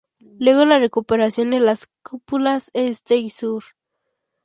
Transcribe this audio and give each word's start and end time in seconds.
Luego, 0.39 0.65
la 0.65 0.79
recuperación 0.79 1.51
de 1.51 1.59
las 1.59 1.87
cúpulas 2.01 2.71
Este 2.73 3.17
y 3.17 3.29
Sur. 3.29 3.63